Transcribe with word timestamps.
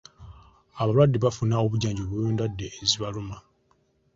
Abalwadde 0.81 1.17
bafuna 1.25 1.55
obujjanjabi 1.65 2.13
obw'endwadde 2.15 2.67
ezibaluma. 2.81 3.37